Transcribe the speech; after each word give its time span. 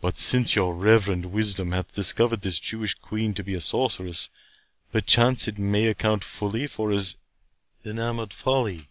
But 0.00 0.16
since 0.16 0.56
your 0.56 0.74
reverend 0.74 1.26
wisdom 1.26 1.72
hath 1.72 1.92
discovered 1.92 2.40
this 2.40 2.58
Jewish 2.58 2.94
queen 2.94 3.34
to 3.34 3.44
be 3.44 3.52
a 3.52 3.60
sorceress, 3.60 4.30
perchance 4.90 5.46
it 5.46 5.58
may 5.58 5.88
account 5.88 6.24
fully 6.24 6.66
for 6.66 6.90
his 6.90 7.16
enamoured 7.84 8.32
folly." 8.32 8.88